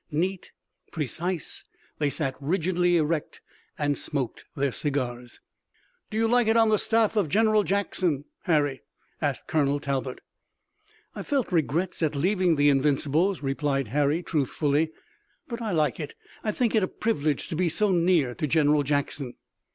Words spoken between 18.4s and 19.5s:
General Jackson."